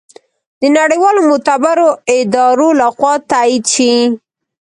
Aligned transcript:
د 0.61 0.63
نړیوالو 0.77 1.19
معتبرو 1.29 1.89
ادارو 2.17 2.69
لخوا 2.81 3.13
تائید 3.31 3.63
شي 3.73 3.93